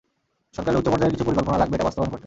সরকারের 0.55 0.79
উচ্চপর্যায়ের 0.79 1.13
কিছু 1.15 1.25
পরিকল্পনা 1.27 1.57
লাগবে 1.61 1.75
এটা 1.75 1.87
বাস্তবায়ন 1.87 2.11
করতে। 2.11 2.19